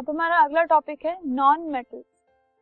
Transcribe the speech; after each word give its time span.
अब 0.00 0.10
हमारा 0.10 0.36
अगला 0.38 0.62
टॉपिक 0.62 1.04
है 1.06 1.16
नॉन 1.26 1.60
मेटल्स 1.62 2.04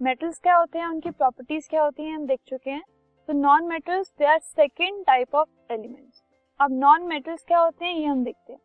मेटल्स 0.00 0.38
क्या 0.38 0.54
होते 0.56 0.78
हैं? 0.78 0.86
उनकी 0.86 1.10
प्रॉपर्टीज़ 1.10 1.68
क्या 1.70 1.82
होती 1.82 2.02
हैं? 2.02 2.14
हम 2.14 2.26
देख 2.26 2.40
चुके 2.46 2.70
हैं। 2.70 2.82
तो 3.28 3.32
non 3.32 3.64
metals 3.64 4.12
they 4.18 4.24
are 4.24 4.38
second 4.38 5.04
type 5.06 5.34
of 5.34 5.72
elements 5.72 6.22
अब 6.60 6.72
नॉन 6.72 7.02
मेटल्स 7.02 7.44
क्या 7.44 7.58
होते 7.58 7.84
हैं? 7.84 7.94
ये 7.94 8.06
हम 8.06 8.24
देखते 8.24 8.52
हैं। 8.52 8.60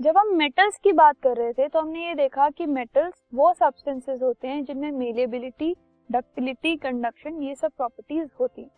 जब 0.00 0.18
हम 0.18 0.34
मेटल्स 0.36 0.78
की 0.78 0.92
बात 0.92 1.20
कर 1.22 1.36
रहे 1.36 1.52
थे 1.52 1.68
तो 1.68 1.80
हमने 1.80 2.06
ये 2.06 2.14
देखा 2.14 2.50
कि 2.50 2.66
मेटल्स 2.68 3.22
वो 3.34 3.52
सब्सटेंसेस 3.54 4.22
होते 4.22 4.48
हैं 4.48 4.64
जिनमें 4.64 4.90
मेलेबिलिटी 4.90 5.74
डक्टिलिटी 6.08 6.76
कंडक्शन 6.78 7.42
ये 7.42 7.54
सब 7.54 7.72
प्रॉपर्टीज़ 7.72 8.28
होती 8.40 8.62
हैं। 8.62 8.70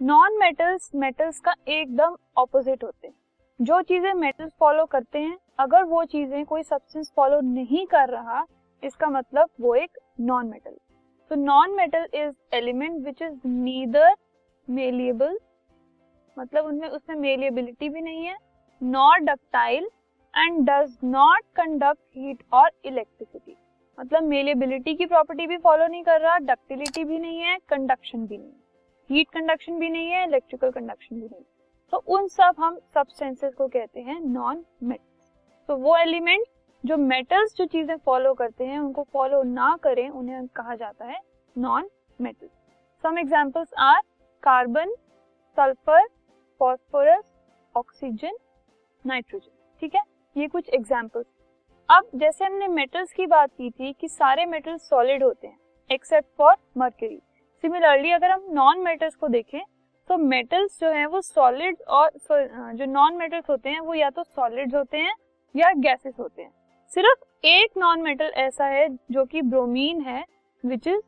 नॉन 0.00 0.38
मेटल्स 0.38 0.90
मेटल्स 0.94 1.40
का 1.40 1.54
एकदम 1.70 2.16
ऑपोजिट 2.38 2.84
होते 2.84 3.08
हैं। 3.08 3.14
जो 3.60 3.82
चीज़ें 3.82 4.14
मेटल्स 4.14 4.52
फॉलो 4.60 4.84
करते 4.86 5.18
हैं, 5.18 5.38
अगर 5.58 5.84
वो 5.84 6.04
चीज़ें 6.06 6.44
कोई 6.44 6.62
सब्सटेंस 6.62 7.12
फॉलो 7.16 7.40
नहीं 7.42 7.86
कर 7.86 8.08
रहा 8.10 8.46
इसका 8.82 9.08
मतलब 9.08 9.48
वो 9.60 9.74
एक 9.74 9.98
नॉन 10.20 10.46
मेटल 10.46 10.76
तो 11.30 11.34
non 11.36 11.74
metal 11.76 12.06
is 12.14 12.34
element 12.54 13.04
which 13.04 13.22
is 13.22 13.38
neither 13.46 14.14
malleable 14.68 15.38
मतलब 16.36 16.64
उनमें 16.64 16.88
उसमें 16.88 17.16
मेलिएबिलिटी 17.16 17.88
भी 17.88 18.00
नहीं 18.00 18.24
है 18.26 18.36
not 18.82 19.22
ductile 19.22 19.88
and 20.34 20.64
does 20.68 20.96
not 21.04 21.44
conduct 21.56 22.00
heat 22.16 22.42
और 22.52 22.70
इलेक्ट्रिसिटी 22.84 23.56
मतलब 23.98 24.22
मेलेबिलिटी 24.24 24.94
की 24.94 25.06
प्रॉपर्टी 25.06 25.46
भी 25.46 25.56
फॉलो 25.58 25.86
नहीं 25.86 26.02
कर 26.02 26.20
रहा 26.20 26.36
डक्टिलिटी 26.44 27.04
भी 27.04 27.18
नहीं 27.18 27.40
है 27.40 27.56
कंडक्शन 27.68 28.26
भी 28.26 28.38
नहीं 28.38 28.52
हीट 29.10 29.28
कंडक्शन 29.30 29.78
भी 29.78 29.88
नहीं 29.88 30.10
है 30.10 30.24
इलेक्ट्रिकल 30.26 30.70
कंडक्शन 30.70 31.16
भी 31.16 31.22
नहीं 31.22 31.44
तो 31.92 31.98
उन 32.08 32.28
सब 32.28 32.54
हम 32.58 32.78
सब्सटेंसेस 32.94 33.54
को 33.54 33.66
कहते 33.68 34.00
हैं 34.00 34.20
नॉन 34.22 34.64
मेटल्स 34.82 35.66
तो 35.68 35.76
वो 35.76 35.96
एलिमेंट 35.96 36.46
जो 36.84 36.96
मेटल्स 36.96 37.54
जो 37.56 37.64
चीज़ें 37.64 37.96
फॉलो 37.96 38.32
करते 38.34 38.64
हैं, 38.64 38.78
उनको 38.78 39.02
फॉलो 39.12 39.42
ना 39.44 39.76
करें, 39.82 40.08
उन्हें 40.10 40.46
कहा 40.48 40.74
जाता 40.74 41.04
है 41.04 41.20
non 41.56 41.88
metal 42.20 42.48
some 43.04 43.18
examples 43.18 43.68
are 43.80 44.00
carbon 44.42 44.94
sulphur 45.58 46.06
phosphorus 46.60 47.24
oxygen 47.74 48.36
nitrogen 49.04 49.50
ठीक 49.82 49.94
है? 49.94 50.02
ये 50.36 50.46
कुछ 50.48 50.68
एग्जाम्पल्स 50.70 51.26
अब 51.88 52.08
जैसे 52.14 52.44
हमने 52.44 52.68
मेटल्स 52.68 53.12
की 53.12 53.26
बात 53.26 53.50
की 53.50 53.70
थी 53.70 53.92
कि 53.92 54.08
सारे 54.08 54.44
मेटल्स 54.46 54.88
सॉलिड 54.88 55.22
होते 55.22 55.46
हैं 55.46 55.58
एक्सेप्ट 55.90 56.28
फॉर 56.38 56.56
मर्करी 56.78 57.20
सिमिलरली 57.64 58.10
अगर 58.12 58.30
हम 58.30 58.46
नॉन 58.52 58.80
मेटल्स 58.80 59.14
को 59.14 59.28
देखें 59.28 59.60
तो 60.10 60.16
मेटल्स 60.18 60.78
जो 60.80 60.90
है 60.90 61.04
वो 61.06 61.20
सॉलिड 61.20 61.82
और 61.88 62.10
जो 62.74 62.84
नॉन 62.86 63.16
मेटल्स 63.16 63.50
होते 63.50 63.68
हैं, 63.68 63.80
वो 63.80 63.94
या 63.94 64.10
तो 64.10 64.22
सॉलिड्स 64.24 64.74
होते 64.74 64.98
हैं 64.98 65.14
या 65.54 65.72
गैसेस 65.78 66.14
होते 66.18 66.42
हैं. 66.42 66.50
सिर्फ़ 66.96 67.46
एक 67.46 67.76
नॉन 67.78 68.02
मेटल 68.02 68.32
ऐसा 68.38 68.64
है 68.66 68.88
जो 69.12 69.24
कि 69.24 69.42
ब्रोमीन 69.42 70.00
है 70.02 70.24
विच 70.64 70.86
इज़ 70.88 71.00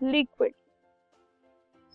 लिक्विड 0.00 0.52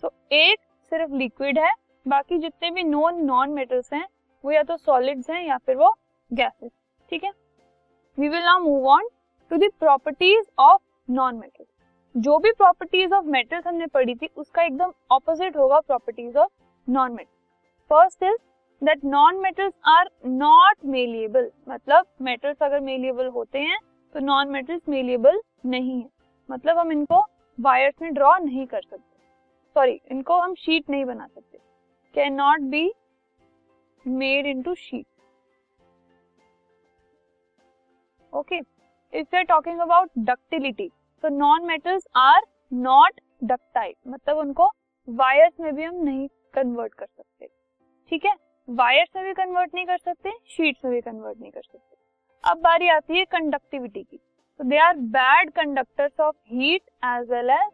सो 0.02 0.12
एक 0.32 0.58
सिर्फ़ 0.92 1.14
लिक्विड 1.14 1.58
है, 1.58 1.72
बाकी 2.06 2.38
जितने 2.38 2.70
भी 2.70 2.82
नॉन 2.82 3.22
नॉन 3.24 3.50
मेटल्स 3.50 3.92
हैं, 3.92 4.06
वो 4.44 4.50
या 4.50 4.62
तो 4.62 4.76
सॉलिड्स 4.76 5.30
हैं 5.30 5.42
या 5.42 5.56
फिर 5.58 5.76
वो 5.76 5.90
गैसेस 6.30 6.70
ठीक 7.08 7.24
है? 7.24 7.30
We 8.18 8.28
will 8.28 8.44
now 8.44 8.60
move 8.60 8.86
on 8.88 9.08
to 9.50 9.56
the 9.58 9.70
properties 9.80 10.46
of 10.60 10.80
non 11.08 11.36
metals 11.36 11.68
जो 12.14 12.38
भी 12.38 12.52
प्रॉपर्टीज़ 12.52 13.14
ऑफ़ 13.14 13.24
मेटल्स 13.26 13.66
हमने 13.66 13.86
पढ़ी 13.88 14.14
थी, 14.14 14.28
उसका 14.28 14.62
एकदम 14.62 14.92
ऑपोजिट 15.12 15.56
होगा 15.56 15.80
properties 15.80 16.38
of 16.38 16.50
non 16.88 17.12
metal 17.12 17.30
first 17.90 18.22
is 18.22 18.36
that 18.82 19.04
non 19.04 19.36
metals 19.40 19.72
are 19.88 20.08
not 20.26 20.84
malleable 20.86 21.50
मतलब 21.68 22.06
मेटल्स 22.22 22.62
अगर 22.62 22.80
मेलिएबल 22.80 23.26
होते 23.28 23.58
हैं 23.60 23.78
तो 24.14 24.20
नॉन 24.20 24.48
मेटल्स 24.50 24.88
मेलिएबल 24.88 25.40
नहीं 25.66 26.00
है। 26.00 26.08
मतलब 26.48 26.78
हम 26.78 26.92
इनको 26.92 27.20
वायर्स 27.58 28.02
में 28.02 28.12
ड्रॉ 28.14 28.36
नहीं 28.38 28.66
कर 28.66 28.80
सकते। 28.80 29.00
सॉरी 29.76 30.00
इनको 30.10 30.38
हम 30.40 30.54
शीट 30.54 30.90
नहीं 30.90 31.04
बना 31.04 31.26
सकते। 31.26 31.58
Can 32.14 32.34
not 32.34 32.60
be 32.70 32.92
made 34.04 34.46
into 34.46 34.74
sheet 34.74 35.06
okay 38.32 38.56
if 38.56 39.34
you 39.34 39.38
are 39.38 39.44
talking 39.44 39.80
about 39.80 40.10
ductility 40.20 40.88
तो 41.24 41.28
non 41.28 41.66
metals 41.66 42.06
are 42.18 42.46
not 42.72 43.20
ductile 43.44 43.94
मतलब 44.08 44.38
उनको 44.38 44.70
वायर्स 45.08 45.60
में 45.60 45.74
भी 45.74 45.82
हम 45.82 45.94
नहीं 46.04 46.28
कन्वर्ट 46.54 46.94
कर 46.94 47.06
सकते। 47.06 47.48
ठीक 48.10 48.24
है? 48.24 48.34
वायर्स 48.68 49.08
से 49.08 49.22
भी 49.22 49.32
कन्वर्ट 49.34 49.74
नहीं 49.74 49.86
कर 49.86 49.96
सकते 49.98 50.32
शीट 50.48 50.76
से 50.76 50.90
भी 50.90 51.00
कन्वर्ट 51.00 51.40
नहीं 51.40 51.50
कर 51.50 51.60
सकते। 51.62 51.96
अब 52.44 52.58
बारी 52.58 52.88
आती 52.88 53.18
है 53.18 53.24
कंडक्टिविटी 53.26 54.02
की। 54.02 54.16
तो 54.16 54.64
they 54.64 54.78
are 54.78 54.96
bad 55.10 55.50
conductors 55.52 56.20
of 56.20 56.36
heat 56.48 56.82
as 57.04 57.30
well 57.30 57.50
as 57.50 57.70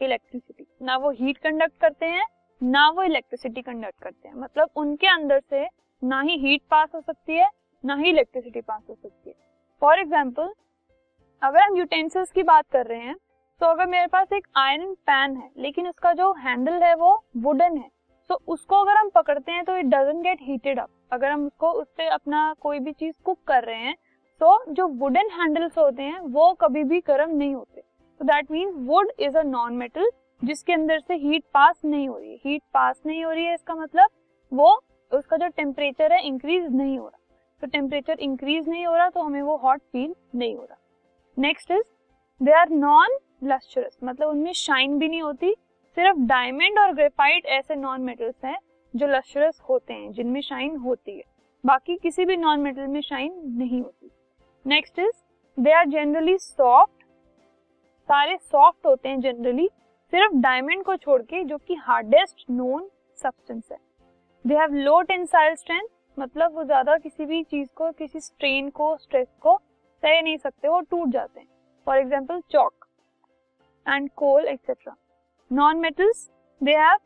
electricity 0.00 0.66
ना 0.80 0.96
वो 0.96 1.10
हीट 1.12 1.38
कंडक्ट 1.38 1.80
करते 1.80 2.06
हैं, 2.06 2.24
ना 2.60 2.88
वो 2.90 3.02
इलेक्ट्रिसिटी 3.02 3.62
कंडक्ट 3.62 4.02
करते 4.02 4.28
हैं। 4.28 4.34
मतलब 4.36 4.70
उनके 4.76 5.06
अंदर 5.08 5.40
से 5.40 5.66
ना 6.02 6.20
ही 6.20 6.36
हीट 6.38 6.62
पास 6.70 6.88
हो 6.94 7.00
सकती 7.00 7.32
है, 7.32 7.48
ना 7.84 7.94
ही 7.94 8.10
इलेक्ट्रिसिटी 8.10 8.60
पास 8.60 8.82
हो 8.88 8.94
सकती 8.94 9.30
है। 9.30 9.34
फॉर 9.82 9.98
एग्ज़ाम्पल 9.98 10.52
अगर 11.42 11.60
हम 11.60 11.76
यूटेंसिल्स 11.76 12.30
की 12.32 12.42
बात 12.44 12.64
कर 12.72 12.86
रहे 12.86 13.00
हैं 13.00 13.16
तो 13.60 13.66
अगर 13.66 13.86
मेरे 13.86 14.06
पास 14.08 14.32
एक 14.32 14.46
आयरन 14.58 14.94
पैन 15.06 15.36
है, 15.36 15.50
लेकिन 15.56 15.88
उसका 15.88 16.12
जो 16.12 16.32
हैंडल 16.38 16.82
है 16.82 16.94
वो 16.96 17.14
वुडन 17.38 17.76
है 17.76 17.90
तो 18.32 18.38
उसको 18.48 18.76
अगर 18.76 18.96
हम 18.96 19.08
पकड़ते 19.14 19.52
हैं 19.52 19.64
तो 19.64 19.76
it 19.76 19.86
doesn't 19.86 20.22
get 20.22 20.38
heated 20.42 20.78
up 20.80 20.88
अगर 21.12 21.30
हम 21.30 21.44
उसको, 21.46 21.70
उससे 21.70 22.06
अपना 22.08 22.54
कोई 22.60 22.78
भी 22.78 22.92
चीज़ 22.92 23.14
कुक 23.24 23.38
कर 23.46 23.64
रहे 23.64 23.78
हैं 23.78 23.94
तो 24.40 24.64
जो 24.68 24.86
वुडन 25.00 25.28
हैंडल्स 25.32 25.76
होते 25.78 26.02
हैं, 26.02 26.20
वो 26.20 26.52
कभी 26.60 26.84
भी 26.84 27.00
गर्म 27.00 27.30
नहीं 27.30 27.54
होते. 27.54 27.80
तो 27.80 28.24
that 28.24 28.50
means 28.50 28.74
wood 28.86 29.10
is 29.20 29.36
a 29.38 29.42
non 29.42 29.74
metal 29.76 30.10
जिसके 30.40 30.72
अंदर 30.72 31.00
से 31.00 31.14
हीट 31.14 31.44
पास 31.54 31.80
नहीं 31.84 32.08
हो 32.08 32.16
रही 32.18 32.30
है. 32.30 32.36
हीट 32.44 32.62
पास 32.74 33.02
नहीं 33.06 33.24
हो 33.24 33.30
रही 33.30 33.44
है, 33.44 33.54
इसका 33.54 33.74
मतलब 33.74 34.08
वो, 34.52 34.72
उसका 35.12 35.36
जो 35.36 35.48
टेम्परेचर 35.48 36.12
है 36.12 36.22
इंक्रीज 36.26 36.74
नहीं 36.74 36.98
हो 36.98 37.06
रहा. 37.06 37.18
तो 37.62 37.66
टेम्परेचर 37.66 38.20
इंक्रीज 38.20 38.68
नहीं 38.68 38.86
हो 38.86 38.94
रहा 38.94 39.08
तो 39.08 39.22
हमें 39.22 39.42
वो 39.42 39.56
हॉट 39.56 39.80
फील 39.82 40.14
नहीं 40.34 40.54
हो 40.56 40.62
रहा. 40.62 40.78
Next 41.36 41.70
is 41.70 41.82
they 42.40 42.52
are 42.52 42.70
non 42.70 43.18
lustrous 43.44 43.98
मतलब 44.04 44.28
उनमें 44.28 44.52
शाइन 44.54 44.98
भी 44.98 45.08
नहीं 45.08 45.22
होती 45.22 45.54
सिर्फ़ 45.96 46.18
डायमंड 46.28 46.78
और 46.78 46.92
ग्रेफाइट 46.94 47.46
ऐसे 47.48 47.74
नॉन 47.76 48.00
मेटल्स 48.00 48.44
हैं 48.44 48.58
जो 48.94 49.06
लस्टरस 49.06 49.60
होते 49.68 49.92
हैं, 49.94 50.12
जिनमें 50.12 50.40
शाइन 50.40 50.76
होती 50.76 51.16
है। 51.16 51.22
बाकी 51.64 51.96
किसी 51.96 52.24
भी 52.24 52.36
नॉन 52.36 52.60
मेटल 52.60 52.86
में 52.86 53.00
शाइन 53.00 53.32
नहीं 53.58 53.80
होती। 53.82 54.10
Next 54.64 54.98
is 54.98 55.22
they 55.58 55.72
are 55.72 55.88
generally 55.88 56.36
soft 56.38 57.04
सारे 58.08 58.36
सॉफ्ट 58.36 58.86
होते 58.86 59.08
हैं 59.08 59.20
जनरली 59.20 59.68
सिर्फ़ 60.12 60.34
डायमंड 60.36 60.84
को 60.84 60.96
छोड़ 60.96 61.20
के, 61.22 61.42
जो 61.44 61.58
कि 61.58 61.74
हार्डेस्ट 61.76 62.44
नोन 62.50 62.88
सब्सटेंस 63.18 63.68
है। 63.72 63.78
They 64.44 64.54
have 64.56 64.74
low 64.74 65.00
tensile 65.02 65.54
strength 65.54 65.88
मतलब 66.18 66.54
वो 66.54 66.64
ज़्यादा 66.64 66.96
किसी 66.98 67.24
भी 67.26 67.42
चीज़ 67.42 67.68
को, 67.76 67.90
किसी 67.92 68.20
स्ट्रेन 68.20 68.70
को 68.70 68.96
स्ट्रेस 68.96 69.28
को 69.40 69.56
सह 69.56 70.20
नहीं 70.22 70.36
सकते, 70.38 70.68
वो 70.68 70.80
टूट 70.80 71.08
जाते 71.08 71.40
हैं। 71.40 71.48
For 71.86 71.98
example 71.98 72.40
chalk 72.50 72.86
and 73.86 74.10
coal 74.12 74.44
etcetera 74.46 74.96
non 75.52 75.80
metals 75.80 76.28
they 76.60 76.74
have 76.76 76.98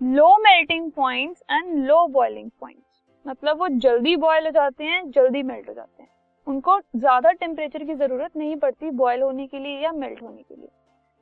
low 0.00 0.36
melting 0.42 0.90
points 0.92 1.42
and 1.50 1.86
low 1.86 2.06
boiling 2.12 2.50
points 2.60 3.02
मतलब 3.26 3.58
वो 3.58 3.68
जल्दी 3.68 4.16
बॉयल 4.16 4.44
हो 4.46 4.50
जाते 4.50 4.84
हैं, 4.84 5.10
जल्दी 5.10 5.42
मेल्ट 5.42 5.68
हो 5.68 5.74
जाते 5.74 6.02
हैं। 6.02 6.08
उनको 6.46 6.78
ज़्यादा 6.96 7.30
टेम्परेचर 7.32 7.84
की 7.84 7.94
ज़रूरत 7.94 8.36
नहीं 8.36 8.56
पड़ती 8.56 8.90
बॉयल 9.00 9.22
होने 9.22 9.46
के 9.46 9.58
लिए 9.58 9.80
या 9.80 9.92
मेल्ट 9.92 10.22
होने 10.22 10.42
के 10.42 10.56
लिए। 10.56 10.68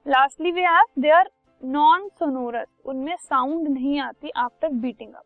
Lastly 0.07 0.53
we 0.53 0.63
have 0.63 0.87
they 0.99 1.11
are 1.11 1.31
non 1.63 2.09
sonorous 2.19 2.69
उनमें 2.87 3.17
साउंड 3.17 3.69
नहीं 3.69 3.99
आती 4.01 4.31
after 4.37 4.69
beating 4.69 5.15
up 5.15 5.25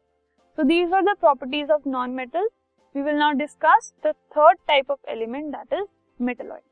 so 0.58 0.64
these 0.64 0.90
are 0.92 1.00
the 1.04 1.12
properties 1.20 1.70
of 1.70 1.84
non-metals 1.86 2.50
we 2.94 3.02
will 3.04 3.18
now 3.20 3.28
discuss 3.32 3.86
the 4.02 4.12
third 4.34 4.58
type 4.70 4.90
of 4.90 4.98
element, 5.08 5.50
that 5.52 5.72
is 5.72 5.86
metalloids. 6.20 6.71